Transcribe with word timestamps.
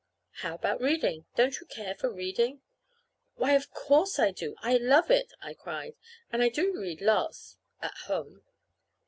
"How 0.41 0.55
about 0.55 0.81
reading? 0.81 1.25
Don't 1.35 1.59
you 1.59 1.67
care 1.67 1.93
for 1.93 2.11
reading?" 2.11 2.61
"Why, 3.35 3.51
of 3.53 3.69
course 3.69 4.17
I 4.17 4.31
do. 4.31 4.55
I 4.63 4.77
love 4.77 5.11
it!" 5.11 5.31
I 5.43 5.53
cried. 5.53 5.93
"And 6.33 6.41
I 6.41 6.49
do 6.49 6.75
read 6.75 7.01
lots 7.01 7.59
at 7.83 7.93
home." 8.07 8.41